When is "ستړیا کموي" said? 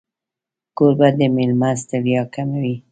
1.81-2.75